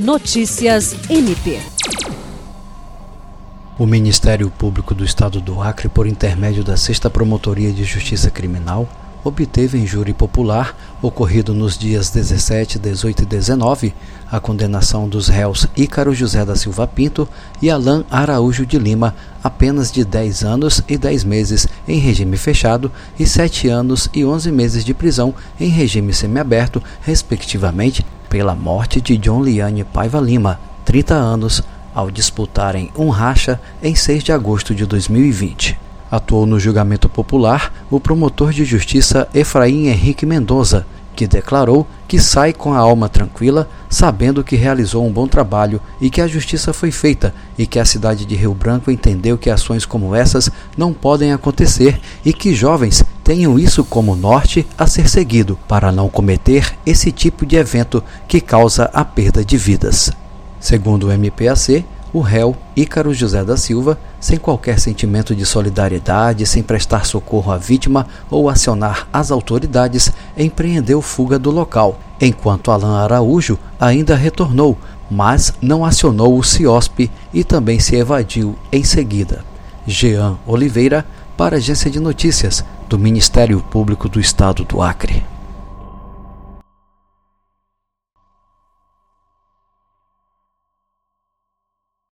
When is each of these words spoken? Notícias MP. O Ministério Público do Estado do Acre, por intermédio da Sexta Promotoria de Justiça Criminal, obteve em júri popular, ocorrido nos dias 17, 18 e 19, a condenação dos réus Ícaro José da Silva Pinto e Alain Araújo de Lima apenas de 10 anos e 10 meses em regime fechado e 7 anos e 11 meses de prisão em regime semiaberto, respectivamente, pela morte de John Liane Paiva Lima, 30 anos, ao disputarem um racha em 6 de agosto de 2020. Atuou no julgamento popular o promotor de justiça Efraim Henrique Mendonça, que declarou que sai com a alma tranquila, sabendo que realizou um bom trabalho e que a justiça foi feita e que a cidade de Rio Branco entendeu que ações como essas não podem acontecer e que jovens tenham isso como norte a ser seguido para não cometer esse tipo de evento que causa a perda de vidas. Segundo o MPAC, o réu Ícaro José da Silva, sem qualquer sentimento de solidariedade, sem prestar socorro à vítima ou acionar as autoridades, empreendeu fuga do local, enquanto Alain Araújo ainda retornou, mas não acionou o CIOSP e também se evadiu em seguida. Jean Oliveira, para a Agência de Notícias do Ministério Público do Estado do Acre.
Notícias 0.00 0.96
MP. 1.10 1.60
O 3.78 3.84
Ministério 3.84 4.50
Público 4.50 4.94
do 4.94 5.04
Estado 5.04 5.42
do 5.42 5.60
Acre, 5.60 5.90
por 5.90 6.06
intermédio 6.06 6.64
da 6.64 6.74
Sexta 6.74 7.10
Promotoria 7.10 7.70
de 7.70 7.84
Justiça 7.84 8.30
Criminal, 8.30 8.88
obteve 9.24 9.78
em 9.78 9.86
júri 9.86 10.12
popular, 10.12 10.76
ocorrido 11.02 11.52
nos 11.52 11.76
dias 11.76 12.10
17, 12.10 12.78
18 12.78 13.22
e 13.22 13.26
19, 13.26 13.94
a 14.30 14.38
condenação 14.38 15.08
dos 15.08 15.28
réus 15.28 15.66
Ícaro 15.76 16.14
José 16.14 16.44
da 16.44 16.54
Silva 16.56 16.86
Pinto 16.86 17.28
e 17.60 17.68
Alain 17.70 18.04
Araújo 18.10 18.64
de 18.64 18.78
Lima 18.78 19.14
apenas 19.42 19.90
de 19.90 20.04
10 20.04 20.44
anos 20.44 20.82
e 20.88 20.96
10 20.96 21.24
meses 21.24 21.66
em 21.88 21.98
regime 21.98 22.36
fechado 22.36 22.90
e 23.18 23.26
7 23.26 23.68
anos 23.68 24.08
e 24.14 24.24
11 24.24 24.52
meses 24.52 24.84
de 24.84 24.94
prisão 24.94 25.34
em 25.58 25.68
regime 25.68 26.12
semiaberto, 26.12 26.82
respectivamente, 27.02 28.04
pela 28.28 28.54
morte 28.54 29.00
de 29.00 29.16
John 29.16 29.42
Liane 29.42 29.84
Paiva 29.84 30.20
Lima, 30.20 30.60
30 30.84 31.14
anos, 31.14 31.62
ao 31.94 32.10
disputarem 32.10 32.90
um 32.96 33.08
racha 33.08 33.60
em 33.82 33.94
6 33.94 34.22
de 34.22 34.32
agosto 34.32 34.74
de 34.74 34.86
2020. 34.86 35.89
Atuou 36.10 36.44
no 36.44 36.58
julgamento 36.58 37.08
popular 37.08 37.72
o 37.90 38.00
promotor 38.00 38.52
de 38.52 38.64
justiça 38.64 39.28
Efraim 39.32 39.86
Henrique 39.86 40.26
Mendonça, 40.26 40.84
que 41.14 41.26
declarou 41.26 41.86
que 42.08 42.18
sai 42.18 42.52
com 42.52 42.72
a 42.72 42.78
alma 42.78 43.08
tranquila, 43.08 43.68
sabendo 43.88 44.42
que 44.42 44.56
realizou 44.56 45.06
um 45.06 45.12
bom 45.12 45.28
trabalho 45.28 45.80
e 46.00 46.08
que 46.08 46.20
a 46.20 46.26
justiça 46.26 46.72
foi 46.72 46.90
feita 46.90 47.34
e 47.58 47.66
que 47.66 47.78
a 47.78 47.84
cidade 47.84 48.24
de 48.24 48.34
Rio 48.34 48.54
Branco 48.54 48.90
entendeu 48.90 49.36
que 49.36 49.50
ações 49.50 49.84
como 49.84 50.14
essas 50.14 50.50
não 50.76 50.92
podem 50.92 51.32
acontecer 51.32 52.00
e 52.24 52.32
que 52.32 52.54
jovens 52.54 53.04
tenham 53.22 53.58
isso 53.58 53.84
como 53.84 54.16
norte 54.16 54.66
a 54.78 54.86
ser 54.86 55.08
seguido 55.08 55.58
para 55.68 55.92
não 55.92 56.08
cometer 56.08 56.74
esse 56.86 57.12
tipo 57.12 57.44
de 57.44 57.56
evento 57.56 58.02
que 58.26 58.40
causa 58.40 58.90
a 58.92 59.04
perda 59.04 59.44
de 59.44 59.56
vidas. 59.56 60.10
Segundo 60.58 61.08
o 61.08 61.12
MPAC, 61.12 61.84
o 62.12 62.20
réu 62.20 62.56
Ícaro 62.76 63.14
José 63.14 63.44
da 63.44 63.56
Silva, 63.56 63.98
sem 64.18 64.36
qualquer 64.36 64.78
sentimento 64.78 65.34
de 65.34 65.46
solidariedade, 65.46 66.46
sem 66.46 66.62
prestar 66.62 67.06
socorro 67.06 67.52
à 67.52 67.56
vítima 67.56 68.06
ou 68.30 68.48
acionar 68.48 69.08
as 69.12 69.30
autoridades, 69.30 70.12
empreendeu 70.36 71.00
fuga 71.00 71.38
do 71.38 71.50
local, 71.50 71.98
enquanto 72.20 72.70
Alain 72.70 73.02
Araújo 73.02 73.58
ainda 73.78 74.16
retornou, 74.16 74.76
mas 75.10 75.52
não 75.60 75.84
acionou 75.84 76.38
o 76.38 76.42
CIOSP 76.42 77.10
e 77.32 77.44
também 77.44 77.78
se 77.78 77.96
evadiu 77.96 78.56
em 78.72 78.84
seguida. 78.84 79.44
Jean 79.86 80.36
Oliveira, 80.46 81.04
para 81.36 81.56
a 81.56 81.58
Agência 81.58 81.90
de 81.90 81.98
Notícias 81.98 82.64
do 82.88 82.98
Ministério 82.98 83.60
Público 83.70 84.08
do 84.08 84.20
Estado 84.20 84.64
do 84.64 84.82
Acre. 84.82 85.29